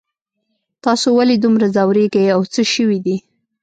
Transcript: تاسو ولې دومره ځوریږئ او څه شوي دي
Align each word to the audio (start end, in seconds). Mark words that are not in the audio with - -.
تاسو 0.83 1.07
ولې 1.17 1.35
دومره 1.43 1.67
ځوریږئ 1.75 2.25
او 2.35 2.41
څه 2.53 2.61
شوي 2.73 2.99
دي 3.05 3.17